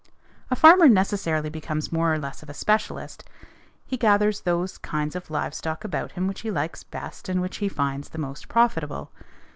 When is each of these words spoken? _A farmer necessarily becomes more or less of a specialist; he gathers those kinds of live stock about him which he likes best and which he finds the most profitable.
_A 0.49 0.55
farmer 0.55 0.89
necessarily 0.89 1.51
becomes 1.51 1.91
more 1.91 2.11
or 2.11 2.17
less 2.17 2.41
of 2.41 2.49
a 2.49 2.55
specialist; 2.55 3.23
he 3.85 3.97
gathers 3.97 4.41
those 4.41 4.79
kinds 4.79 5.15
of 5.15 5.29
live 5.29 5.53
stock 5.53 5.83
about 5.83 6.13
him 6.13 6.25
which 6.25 6.41
he 6.41 6.49
likes 6.49 6.81
best 6.81 7.29
and 7.29 7.39
which 7.39 7.57
he 7.57 7.69
finds 7.69 8.09
the 8.09 8.17
most 8.17 8.47
profitable. 8.47 9.11